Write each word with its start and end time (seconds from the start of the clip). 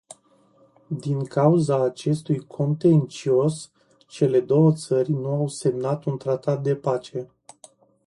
Din 1.01 1.25
cauza 1.25 1.83
acestui 1.83 2.39
contencios, 2.39 3.71
cele 4.07 4.39
două 4.39 4.73
țări 4.73 5.11
nu 5.11 5.27
au 5.29 5.47
semnat 5.47 6.03
un 6.05 6.17
tratat 6.17 6.61
de 6.63 6.75
pace. 6.75 7.29